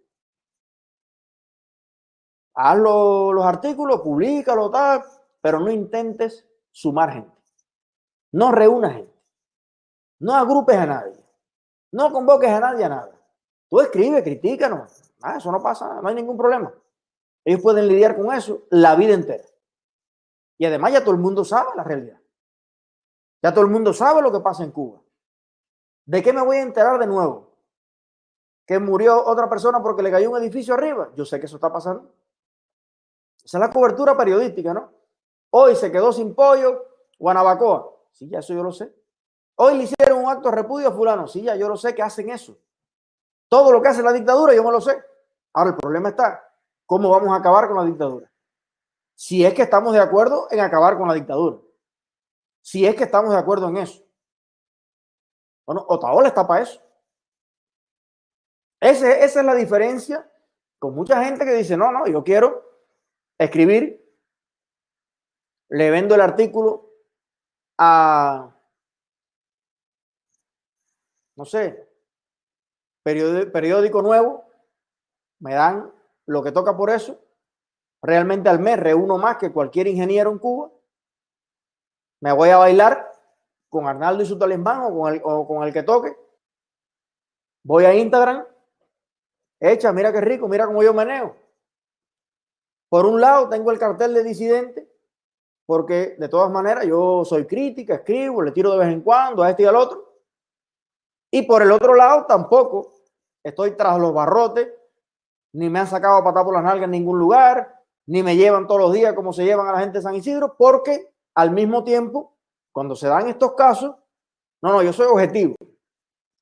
[2.61, 5.01] Haz los, artículos, públicalo, tal,
[5.39, 7.31] pero no intentes sumar gente.
[8.33, 9.17] No reúna gente.
[10.19, 11.25] No agrupes a nadie.
[11.93, 13.11] No convoques a nadie a nada.
[13.69, 14.91] Tú escribe, critícanos.
[15.21, 16.73] Ah, eso no pasa, no hay ningún problema.
[17.45, 19.45] Ellos pueden lidiar con eso la vida entera.
[20.57, 22.19] Y además ya todo el mundo sabe la realidad.
[23.41, 24.99] Ya todo el mundo sabe lo que pasa en Cuba.
[26.05, 27.53] ¿De qué me voy a enterar de nuevo?
[28.65, 31.09] Que murió otra persona porque le cayó un edificio arriba.
[31.15, 32.18] Yo sé que eso está pasando.
[33.49, 34.93] Esa es la cobertura periodística, ¿no?
[35.49, 36.85] Hoy se quedó sin pollo
[37.17, 37.89] Guanabacoa.
[38.11, 38.93] Sí, ya eso yo lo sé.
[39.55, 41.27] Hoy le hicieron un acto de repudio a fulano.
[41.27, 42.55] Sí, ya yo lo sé que hacen eso.
[43.47, 45.03] Todo lo que hace la dictadura, yo me lo sé.
[45.51, 46.47] Ahora el problema está,
[46.85, 48.31] ¿cómo vamos a acabar con la dictadura?
[49.15, 51.57] Si es que estamos de acuerdo en acabar con la dictadura.
[52.61, 54.03] Si es que estamos de acuerdo en eso.
[55.65, 56.79] Bueno, Otaola está para eso.
[58.79, 60.31] Ese, esa es la diferencia
[60.77, 62.68] con mucha gente que dice, no, no, yo quiero
[63.39, 64.05] escribir,
[65.69, 66.91] le vendo el artículo
[67.77, 68.55] a,
[71.35, 71.87] no sé,
[73.03, 74.45] periódico nuevo,
[75.39, 75.91] me dan
[76.25, 77.19] lo que toca por eso.
[78.01, 80.71] Realmente al mes reúno más que cualquier ingeniero en Cuba.
[82.21, 83.11] Me voy a bailar
[83.69, 86.15] con Arnaldo y su talismán o con el, o con el que toque.
[87.63, 88.45] Voy a Instagram.
[89.59, 91.35] Echa, mira qué rico, mira cómo yo meneo.
[92.89, 94.89] Por un lado, tengo el cartel de disidente,
[95.65, 99.51] porque de todas maneras yo soy crítica, escribo, le tiro de vez en cuando a
[99.51, 100.15] este y al otro.
[101.31, 102.95] Y por el otro lado, tampoco
[103.43, 104.67] estoy tras los barrotes,
[105.53, 108.65] ni me han sacado a patar por las nalgas en ningún lugar, ni me llevan
[108.65, 111.83] todos los días como se llevan a la gente de San Isidro, porque al mismo
[111.83, 112.35] tiempo,
[112.71, 113.95] cuando se dan estos casos,
[114.61, 115.55] no, no, yo soy objetivo.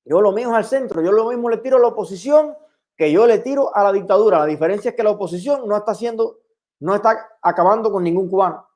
[0.05, 2.55] Yo lo mismo al centro, yo lo mismo le tiro a la oposición
[2.97, 4.39] que yo le tiro a la dictadura.
[4.39, 6.39] La diferencia es que la oposición no está haciendo,
[6.79, 8.67] no está acabando con ningún cubano.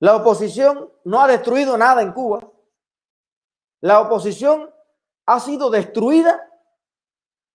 [0.00, 2.50] La oposición no ha destruido nada en Cuba.
[3.80, 4.68] La oposición
[5.26, 6.42] ha sido destruida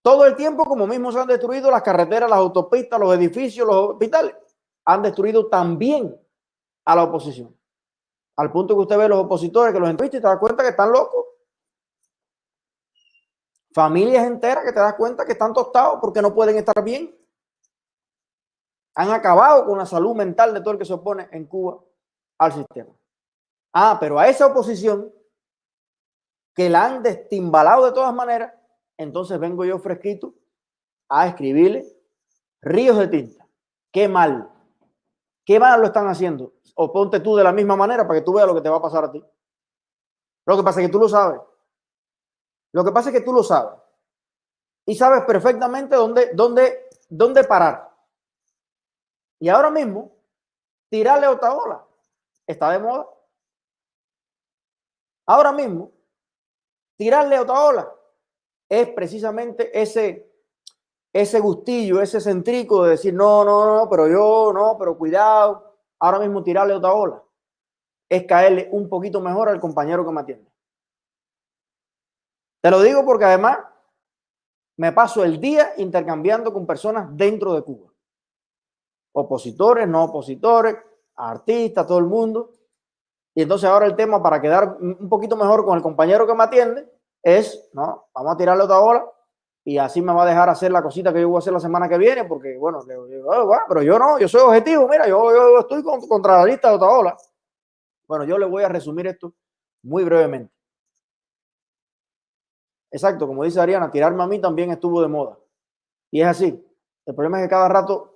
[0.02, 3.92] todo el tiempo, como mismo se han destruido las carreteras, las autopistas, los edificios, los
[3.92, 4.36] hospitales.
[4.86, 6.20] Han destruido también
[6.86, 7.56] a la oposición.
[8.38, 10.70] Al punto que usted ve los opositores que los entrevista y te da cuenta que
[10.70, 11.26] están locos.
[13.74, 17.16] Familias enteras que te das cuenta que están tostados porque no pueden estar bien.
[18.96, 21.80] Han acabado con la salud mental de todo el que se opone en Cuba
[22.38, 22.94] al sistema.
[23.74, 25.14] Ah, pero a esa oposición
[26.54, 28.54] que la han destimbalado de todas maneras,
[28.98, 30.34] entonces vengo yo fresquito
[31.08, 31.86] a escribirle
[32.62, 33.48] ríos de tinta.
[33.92, 34.50] Qué mal.
[35.46, 36.54] Qué mal lo están haciendo.
[36.76, 38.78] O ponte tú de la misma manera para que tú veas lo que te va
[38.78, 39.24] a pasar a ti.
[40.46, 41.40] Lo que pasa es que tú lo sabes.
[42.74, 43.80] Lo que pasa es que tú lo sabes.
[44.86, 47.90] Y sabes perfectamente dónde, dónde, dónde parar.
[49.40, 50.12] Y ahora mismo,
[50.90, 51.86] tirarle otra ola
[52.46, 53.08] está de moda.
[55.26, 55.92] Ahora mismo,
[56.98, 57.96] tirarle otra ola
[58.68, 60.32] es precisamente ese,
[61.14, 66.20] ese gustillo, ese centrico de decir, no, no, no, pero yo, no, pero cuidado, ahora
[66.20, 67.24] mismo tirarle otra ola
[68.10, 70.51] es caerle un poquito mejor al compañero que me atiende.
[72.62, 73.60] Te lo digo porque además
[74.78, 77.92] me paso el día intercambiando con personas dentro de Cuba.
[79.14, 80.76] Opositores, no opositores,
[81.16, 82.52] artistas, todo el mundo.
[83.34, 86.44] Y entonces ahora el tema para quedar un poquito mejor con el compañero que me
[86.44, 86.88] atiende
[87.24, 89.06] es, no, vamos a tirarle otra bola
[89.64, 91.60] y así me va a dejar hacer la cosita que yo voy a hacer la
[91.60, 92.80] semana que viene, porque bueno,
[93.32, 96.76] ah, pero yo no, yo soy objetivo, mira, yo, yo estoy contra la lista de
[96.76, 97.18] otra ola.
[98.08, 99.34] Bueno, yo le voy a resumir esto
[99.84, 100.52] muy brevemente.
[102.92, 105.40] Exacto, como dice Ariana, tirarme a mí también estuvo de moda.
[106.12, 106.66] Y es así.
[107.06, 108.12] El problema es que cada rato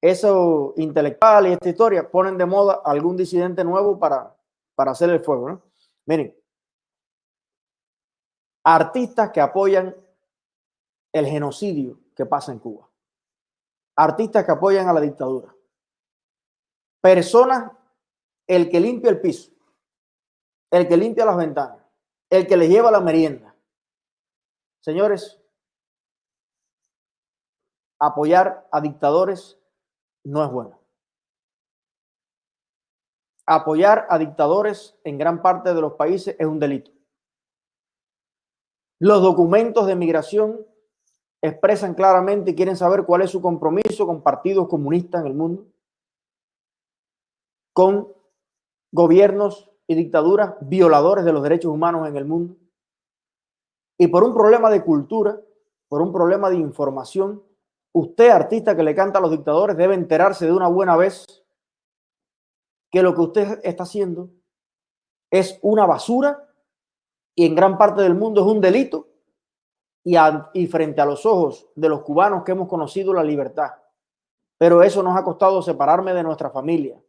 [0.00, 4.34] eso intelectual y esta historia ponen de moda algún disidente nuevo para,
[4.74, 5.50] para hacer el fuego.
[5.50, 5.62] ¿no?
[6.06, 6.34] Miren,
[8.64, 9.94] artistas que apoyan
[11.12, 12.88] el genocidio que pasa en Cuba,
[13.96, 15.54] artistas que apoyan a la dictadura,
[17.02, 17.72] personas,
[18.46, 19.52] el que limpia el piso,
[20.70, 21.78] el que limpia las ventanas,
[22.30, 23.49] el que le lleva la merienda.
[24.80, 25.40] Señores,
[27.98, 29.58] apoyar a dictadores
[30.24, 30.80] no es bueno.
[33.46, 36.92] Apoyar a dictadores en gran parte de los países es un delito.
[39.00, 40.66] Los documentos de migración
[41.42, 45.66] expresan claramente y quieren saber cuál es su compromiso con partidos comunistas en el mundo,
[47.72, 48.12] con
[48.92, 52.56] gobiernos y dictaduras violadores de los derechos humanos en el mundo.
[54.00, 55.38] Y por un problema de cultura,
[55.88, 57.42] por un problema de información,
[57.92, 61.44] Usted, artista que le canta a los dictadores, debe enterarse de una buena vez
[62.90, 64.30] que lo que usted está haciendo
[65.30, 66.48] es una basura
[67.34, 69.08] y en gran parte del mundo es un delito
[70.04, 73.70] y, frente a los ojos de los cubanos que hemos conocido la libertad.
[74.56, 77.00] Pero eso nos ha costado separarme de nuestra familia,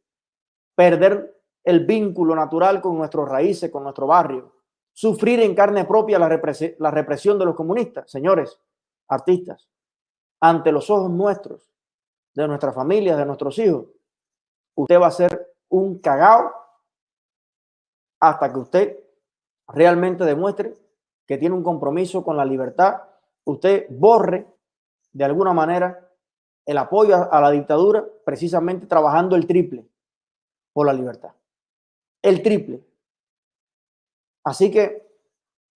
[0.76, 4.52] perder el vínculo natural con nuestros raíces, con nuestro barrio,
[4.94, 8.10] sufrir en carne propia la, represión de los comunistas.
[8.10, 8.60] Señores,
[9.08, 9.70] artistas,
[10.40, 11.72] ante los ojos nuestros,
[12.34, 13.88] de nuestras familias, de nuestros hijos,
[14.76, 16.52] usted va a ser un cagao
[18.20, 19.00] hasta que usted
[19.68, 20.78] realmente demuestre
[21.26, 23.02] que tiene un compromiso con la libertad,
[23.46, 24.48] usted borre
[25.14, 26.10] de alguna manera
[26.66, 29.86] el apoyo a la dictadura, precisamente trabajando el triple
[30.74, 31.32] por la libertad.
[32.22, 32.82] El triple.
[34.44, 35.08] Así que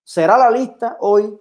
[0.03, 1.39] será la lista hoy,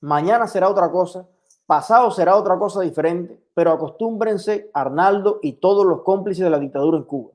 [0.00, 1.28] mañana será otra cosa,
[1.66, 6.98] pasado será otra cosa diferente, pero acostúmbrense, Arnaldo y todos los cómplices de la dictadura
[6.98, 7.32] en Cuba.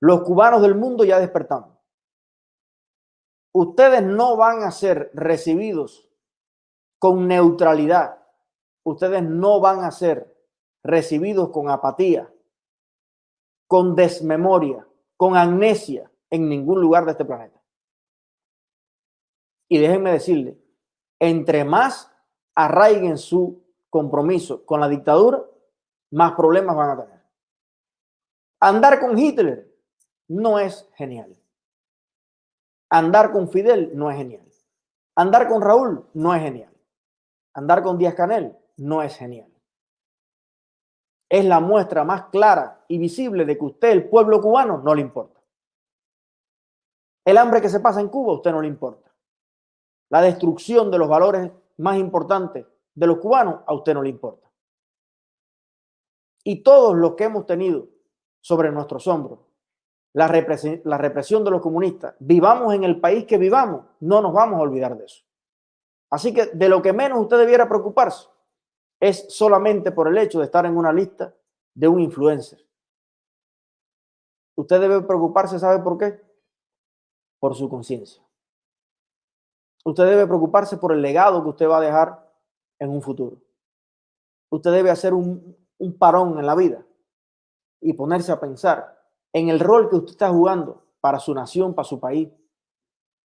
[0.00, 1.70] Los cubanos del mundo ya despertamos.
[3.52, 6.08] Ustedes no van a ser recibidos
[6.98, 8.18] con neutralidad.
[8.82, 10.36] Ustedes no van a ser
[10.82, 12.30] recibidos con apatía,
[13.66, 17.53] con desmemoria, con amnesia en ningún lugar de este planeta.
[19.74, 20.56] Y déjenme decirle,
[21.18, 22.08] entre más
[22.54, 25.42] arraiguen su compromiso con la dictadura,
[26.12, 27.22] más problemas van a tener.
[28.60, 29.68] Andar con Hitler
[30.28, 31.36] no es genial.
[32.88, 34.46] Andar con Fidel no es genial.
[35.16, 36.72] Andar con Raúl no es genial.
[37.52, 39.52] Andar con Díaz Canel no es genial.
[41.28, 45.00] Es la muestra más clara y visible de que usted, el pueblo cubano, no le
[45.00, 45.40] importa.
[47.24, 49.03] El hambre que se pasa en Cuba, a usted no le importa.
[50.14, 54.48] La destrucción de los valores más importantes de los cubanos, a usted no le importa.
[56.44, 57.88] Y todos los que hemos tenido
[58.40, 59.40] sobre nuestros hombros
[60.12, 64.32] la represión, la represión de los comunistas, vivamos en el país que vivamos, no nos
[64.32, 65.24] vamos a olvidar de eso.
[66.10, 68.28] Así que de lo que menos usted debiera preocuparse
[69.00, 71.34] es solamente por el hecho de estar en una lista
[71.74, 72.64] de un influencer.
[74.54, 76.22] Usted debe preocuparse, ¿sabe por qué?
[77.40, 78.23] Por su conciencia.
[79.84, 82.32] Usted debe preocuparse por el legado que usted va a dejar
[82.78, 83.36] en un futuro.
[84.50, 85.56] Usted debe hacer un,
[85.98, 86.84] parón en la vida
[87.80, 88.98] y ponerse a pensar
[89.32, 92.30] en el rol que usted está jugando para su nación, para su país,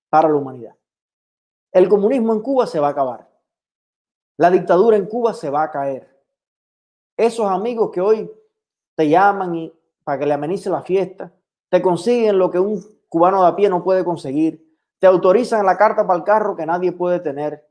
[0.09, 0.75] para la humanidad.
[1.71, 3.29] El comunismo en Cuba se va a acabar.
[4.37, 6.09] La dictadura en Cuba se va a caer.
[7.15, 8.29] Esos amigos que hoy
[8.95, 11.31] te llaman y para que le amenice la fiesta,
[11.69, 14.68] te consiguen lo que un cubano de a pie no puede conseguir,
[14.99, 17.67] te autorizan la carta para el carro que nadie puede tener,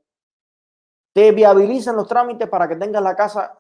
[1.12, 3.58] te viabilizan los trámites para que tengas la casa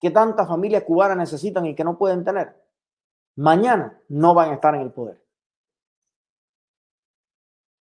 [0.00, 2.54] que tantas familias cubanas necesitan y que no pueden tener
[3.38, 5.22] mañana no van a estar en el poder.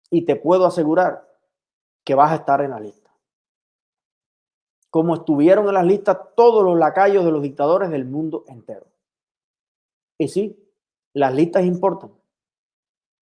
[0.09, 1.29] Y te puedo asegurar
[2.03, 3.13] que vas a estar en la lista.
[4.89, 8.87] Como estuvieron en las listas todos los lacayos de los dictadores del mundo entero.
[10.17, 10.57] Y sí,
[11.13, 12.11] las listas importan.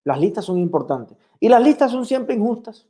[0.03, 1.17] Las listas son importantes.
[1.39, 2.87] Y las listas son siempre injustas.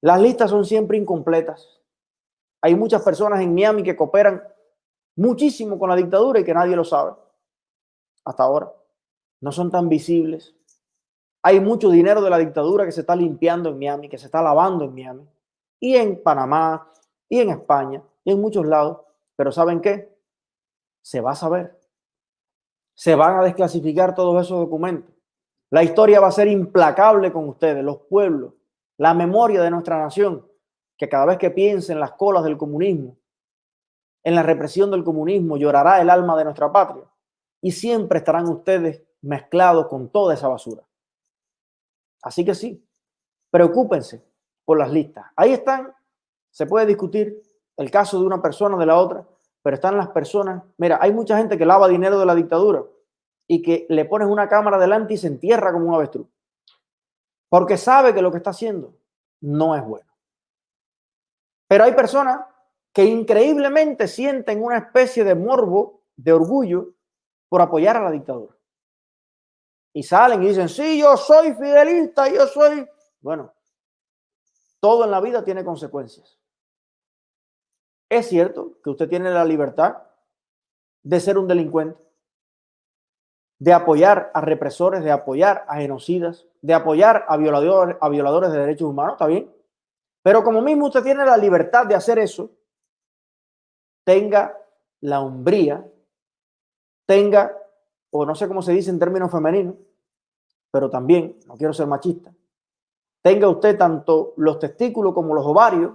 [0.00, 1.80] Las listas son siempre incompletas.
[2.60, 4.42] Hay muchas personas en Miami que cooperan
[5.16, 7.12] muchísimo con la dictadura y que nadie lo sabe
[8.24, 8.72] hasta ahora.
[9.40, 10.54] No son tan visibles.
[11.42, 14.42] Hay mucho dinero de la dictadura que se está limpiando en Miami, que se está
[14.42, 15.28] lavando en Miami,
[15.78, 16.90] y en Panamá,
[17.28, 19.00] y en España, y en muchos lados.
[19.36, 20.16] Pero ¿saben qué?
[21.02, 21.78] Se va a saber.
[22.94, 25.13] Se van a desclasificar todos esos documentos.
[25.74, 28.52] La historia va a ser implacable con ustedes, los pueblos,
[28.96, 30.46] la memoria de nuestra nación,
[30.96, 33.16] que cada vez que piensen en las colas del comunismo,
[34.22, 37.02] en la represión del comunismo, llorará el alma de nuestra patria
[37.60, 40.84] y siempre estarán ustedes mezclados con toda esa basura.
[42.22, 42.86] Así que sí,
[43.50, 44.24] preocúpense
[44.64, 45.24] por las listas.
[45.34, 45.92] Ahí están,
[46.52, 47.42] se puede discutir
[47.76, 49.26] el caso de una persona o de la otra,
[49.60, 50.62] pero están las personas.
[50.78, 52.84] Mira, hay mucha gente que lava dinero de la dictadura
[53.46, 56.26] y que le pones una cámara delante y se entierra como un avestruz.
[57.48, 58.96] Porque sabe que lo que está haciendo
[59.40, 60.10] no es bueno.
[61.68, 62.46] Pero hay personas
[62.92, 66.94] que increíblemente sienten una especie de morbo, de orgullo,
[67.48, 68.54] por apoyar a la dictadura.
[69.92, 72.88] Y salen y dicen, sí, yo soy fidelista, yo soy...
[73.20, 73.52] Bueno,
[74.80, 76.38] todo en la vida tiene consecuencias.
[78.08, 79.96] Es cierto que usted tiene la libertad
[81.02, 82.00] de ser un delincuente,
[83.64, 88.58] de apoyar a represores, de apoyar a genocidas, de apoyar a violadores, a violadores de
[88.58, 89.50] derechos humanos, está bien.
[90.22, 92.50] Pero como mismo usted tiene la libertad de hacer eso,
[94.04, 94.54] tenga
[95.00, 95.82] la hombría
[97.06, 97.56] tenga,
[98.10, 99.76] o no sé cómo se dice en términos femeninos,
[100.70, 102.34] pero también, no quiero ser machista,
[103.22, 105.94] tenga usted tanto los testículos como los ovarios,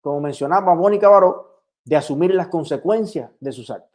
[0.00, 3.93] como mencionaba Mónica Baró, de asumir las consecuencias de sus actos.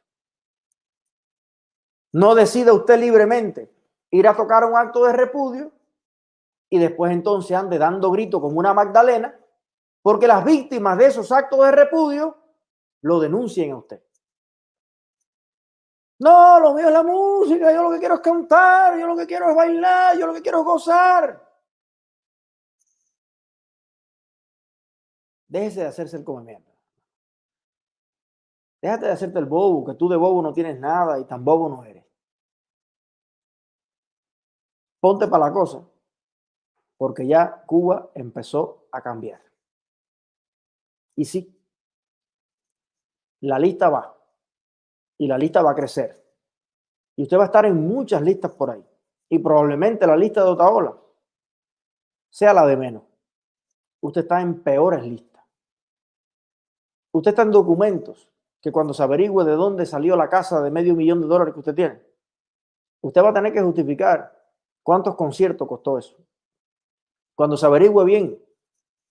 [2.11, 3.71] No decida usted libremente
[4.11, 5.71] ir a tocar un acto de repudio
[6.69, 9.37] y después entonces ande dando grito como una Magdalena,
[10.01, 12.37] porque las víctimas de esos actos de repudio
[13.01, 14.01] lo denuncien a usted.
[16.19, 19.25] No, lo mío es la música, yo lo que quiero es cantar, yo lo que
[19.25, 21.49] quiero es bailar, yo lo que quiero es gozar.
[25.47, 26.71] Déjese de hacerse el comimiento.
[28.81, 31.69] Déjate de hacerte el bobo, que tú de bobo no tienes nada y tan bobo
[31.69, 31.98] no eres.
[34.99, 35.81] Ponte para la cosa,
[36.97, 39.41] porque ya Cuba empezó a cambiar.
[41.15, 41.57] Y sí,
[43.41, 44.17] la lista va,
[45.17, 46.25] y la lista va a crecer.
[47.15, 48.85] Y usted va a estar en muchas listas por ahí.
[49.29, 50.97] Y probablemente la lista de Otaola
[52.29, 53.03] sea la de menos.
[54.01, 55.43] Usted está en peores listas.
[57.11, 58.29] Usted está en documentos
[58.61, 61.59] que cuando se averigüe de dónde salió la casa de medio millón de dólares que
[61.59, 62.01] usted tiene,
[63.01, 64.38] usted va a tener que justificar
[64.83, 66.17] cuántos conciertos costó eso.
[67.35, 68.43] Cuando se averigüe bien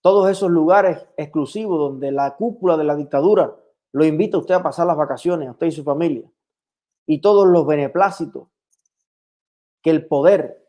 [0.00, 3.56] todos esos lugares exclusivos donde la cúpula de la dictadura
[3.92, 6.30] lo invita a usted a pasar las vacaciones, a usted y su familia,
[7.06, 8.48] y todos los beneplácitos
[9.82, 10.68] que el poder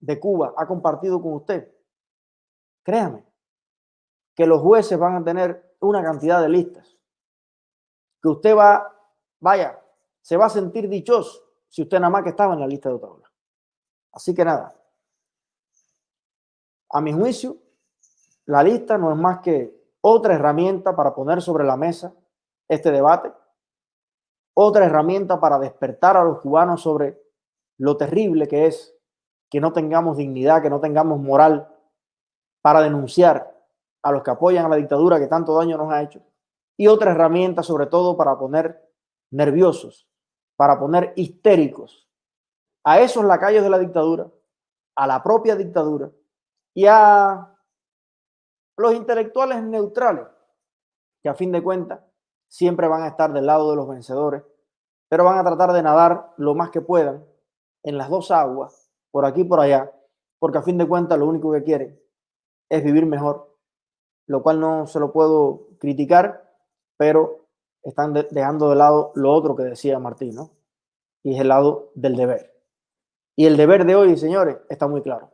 [0.00, 1.72] de Cuba ha compartido con usted,
[2.82, 3.24] créame
[4.34, 6.96] que los jueces van a tener una cantidad de listas.
[8.22, 8.94] Que usted va,
[9.40, 9.80] vaya,
[10.20, 12.96] se va a sentir dichoso si usted nada más que estaba en la lista de
[12.96, 13.27] Otaola.
[14.12, 14.74] Así que nada,
[16.90, 17.56] a mi juicio,
[18.46, 22.14] la lista no es más que otra herramienta para poner sobre la mesa
[22.66, 23.32] este debate,
[24.54, 27.22] otra herramienta para despertar a los cubanos sobre
[27.78, 28.94] lo terrible que es
[29.50, 31.68] que no tengamos dignidad, que no tengamos moral
[32.60, 33.54] para denunciar
[34.02, 36.22] a los que apoyan a la dictadura que tanto daño nos ha hecho,
[36.76, 38.90] y otra herramienta sobre todo para poner
[39.30, 40.08] nerviosos,
[40.56, 42.07] para poner histéricos
[42.84, 44.30] a esos lacayos de la dictadura,
[44.96, 46.10] a la propia dictadura
[46.74, 47.54] y a
[48.76, 50.26] los intelectuales neutrales,
[51.22, 52.00] que a fin de cuentas
[52.48, 54.42] siempre van a estar del lado de los vencedores,
[55.08, 57.24] pero van a tratar de nadar lo más que puedan
[57.82, 59.92] en las dos aguas, por aquí y por allá,
[60.38, 62.00] porque a fin de cuentas lo único que quieren
[62.68, 63.48] es vivir mejor
[64.28, 66.54] lo cual no se lo puedo criticar,
[66.96, 67.48] pero
[67.82, 70.50] están dejando de lado lo otro que decía Martín, ¿no?
[71.24, 72.54] Y es el lado del deber.
[73.38, 75.30] Y el deber de hoy, señores, está muy claro.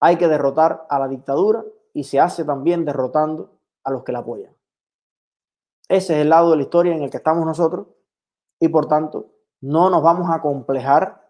[0.00, 1.64] Hay que derrotar a la dictadura
[1.94, 4.54] y se hace también derrotando a los que la apoyan.
[5.88, 7.86] Ese es el lado de la historia en el que estamos nosotros
[8.60, 9.30] y por tanto
[9.62, 11.26] no nos vamos a complejar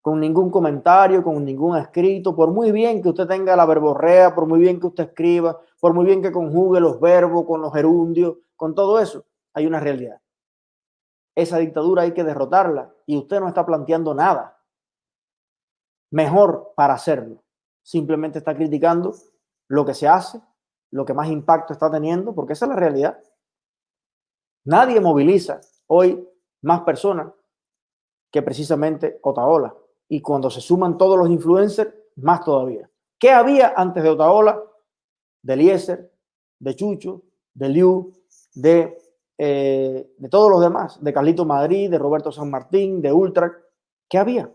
[0.00, 4.46] con ningún comentario, con ningún escrito, por muy bien que usted tenga la verborrea, por
[4.46, 8.36] muy bien que usted escriba, por muy bien que conjugue los verbos con los gerundios,
[8.54, 9.24] con todo eso,
[9.54, 10.20] hay una realidad.
[11.34, 14.55] Esa dictadura hay que derrotarla y usted no está planteando nada
[16.16, 17.44] mejor para hacerlo.
[17.82, 19.14] Simplemente está criticando
[19.68, 20.40] lo que se hace,
[20.90, 23.18] lo que más impacto está teniendo, porque esa es la realidad.
[24.64, 26.26] Nadie moviliza hoy
[26.62, 27.32] más personas
[28.30, 29.74] que precisamente Otaola
[30.08, 32.88] y cuando se suman todos los influencers, más todavía.
[33.18, 34.58] ¿Qué había antes de Otaola?
[35.42, 36.10] De Eliezer,
[36.58, 38.12] de Chucho, de Liu,
[38.54, 38.98] de,
[39.36, 43.52] eh, de todos los demás, de Carlito Madrid, de Roberto San Martín, de Ultra.
[44.08, 44.50] ¿Qué había?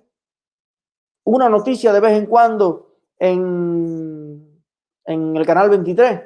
[1.32, 4.61] Una noticia de vez en cuando en,
[5.05, 6.23] en el canal 23,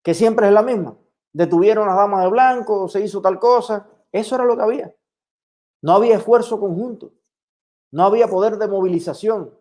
[0.00, 0.96] que siempre es la misma.
[1.32, 3.88] Detuvieron a las damas de blanco, se hizo tal cosa.
[4.12, 4.94] Eso era lo que había.
[5.82, 7.12] No había esfuerzo conjunto.
[7.90, 9.52] No había poder de movilización,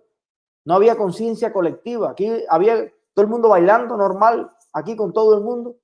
[0.63, 2.11] no había conciencia colectiva.
[2.11, 5.77] Aquí había todo el mundo bailando normal, aquí con todo el mundo,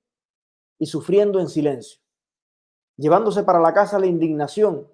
[0.78, 2.00] y sufriendo en silencio,
[2.96, 4.86] llevándose para la casa la indignación.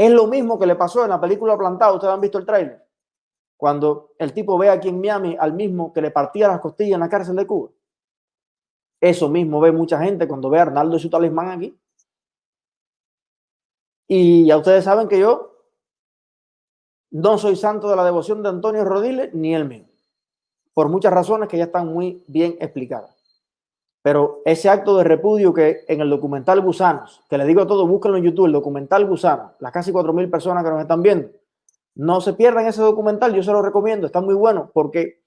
[0.00, 2.82] Es lo mismo que le pasó en la película Plantado, ustedes han visto el tráiler,
[3.58, 7.00] cuando el tipo ve aquí en Miami al mismo que le partía las costillas en
[7.00, 7.68] la cárcel de Cuba.
[8.98, 11.78] Eso mismo ve mucha gente cuando ve a Arnaldo y su talismán aquí.
[14.08, 15.54] Y ya ustedes saben que yo
[17.10, 19.84] no soy santo de la devoción de Antonio Rodiles ni el mío,
[20.72, 23.19] por muchas razones que ya están muy bien explicadas.
[24.02, 27.88] Pero ese acto de repudio que en el documental Gusanos, que le digo a todos,
[27.88, 31.28] búsquenlo en YouTube, el documental Gusanos, las casi 4.000 personas que nos están viendo,
[31.96, 35.22] no se pierdan ese documental, yo se lo recomiendo, está muy bueno, porque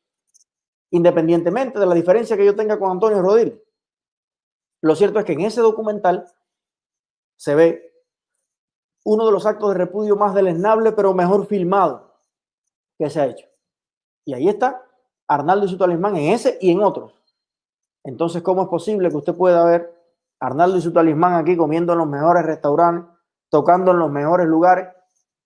[0.89, 3.59] independientemente de la diferencia que yo tenga con Antonio Rodiles,
[4.81, 6.25] lo cierto es que en ese documental
[7.37, 7.93] se ve
[9.05, 12.13] uno de los actos de repudio más deleznable, pero mejor filmado
[12.97, 13.47] que se ha hecho.
[14.25, 14.85] Y ahí está
[15.27, 17.22] Arnaldo y su talismán en ese y en otros.
[18.03, 19.93] Entonces, ¿cómo es posible que usted pueda ver
[20.39, 23.09] Arnaldo y su talismán aquí comiendo en los mejores restaurantes,
[23.49, 24.89] tocando en los mejores lugares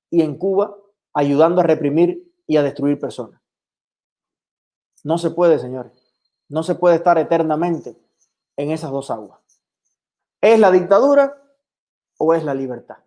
[0.09, 0.75] y en Cuba
[1.13, 3.39] ayudando a reprimir y a destruir personas?
[5.03, 5.91] No se puede, señores.
[6.49, 7.97] No se puede estar eternamente
[8.55, 9.39] en esas dos aguas.
[10.41, 11.41] ¿Es la dictadura
[12.17, 12.97] o es la libertad?